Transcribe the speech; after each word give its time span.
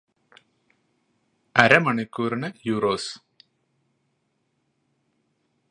അരമണിക്കൂറിന് 1.55 2.49
യൂറോസ് 2.67 3.11